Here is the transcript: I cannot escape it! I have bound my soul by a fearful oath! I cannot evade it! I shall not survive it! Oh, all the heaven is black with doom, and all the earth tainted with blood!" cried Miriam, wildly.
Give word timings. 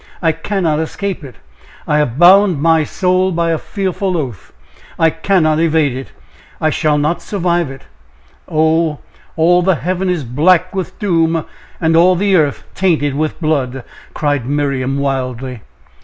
I 0.19 0.31
cannot 0.31 0.79
escape 0.79 1.23
it! 1.23 1.35
I 1.87 1.99
have 1.99 2.17
bound 2.17 2.59
my 2.59 2.83
soul 2.83 3.31
by 3.31 3.51
a 3.51 3.59
fearful 3.59 4.17
oath! 4.17 4.51
I 4.97 5.11
cannot 5.11 5.59
evade 5.59 5.95
it! 5.95 6.11
I 6.59 6.71
shall 6.71 6.97
not 6.97 7.21
survive 7.21 7.69
it! 7.69 7.83
Oh, 8.49 8.97
all 9.35 9.61
the 9.61 9.75
heaven 9.75 10.09
is 10.09 10.23
black 10.23 10.73
with 10.73 10.97
doom, 10.97 11.45
and 11.79 11.95
all 11.95 12.15
the 12.15 12.35
earth 12.35 12.63
tainted 12.73 13.13
with 13.13 13.39
blood!" 13.39 13.83
cried 14.15 14.43
Miriam, 14.47 14.97
wildly. 14.97 15.61